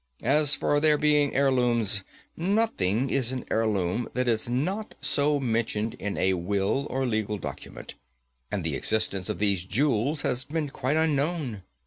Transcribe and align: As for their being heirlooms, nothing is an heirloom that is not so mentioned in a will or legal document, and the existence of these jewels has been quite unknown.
As 0.23 0.55
for 0.55 0.79
their 0.79 0.97
being 0.97 1.35
heirlooms, 1.35 2.01
nothing 2.35 3.11
is 3.11 3.31
an 3.31 3.45
heirloom 3.51 4.09
that 4.15 4.27
is 4.27 4.49
not 4.49 4.95
so 4.99 5.39
mentioned 5.39 5.93
in 5.99 6.17
a 6.17 6.33
will 6.33 6.87
or 6.89 7.05
legal 7.05 7.37
document, 7.37 7.93
and 8.51 8.63
the 8.63 8.75
existence 8.75 9.29
of 9.29 9.37
these 9.37 9.63
jewels 9.63 10.23
has 10.23 10.43
been 10.43 10.69
quite 10.71 10.97
unknown. 10.97 11.61